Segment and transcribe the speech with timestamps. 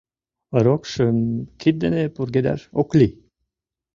[0.63, 1.17] Рокшым
[1.59, 3.13] кид дене пургедаш ок лий.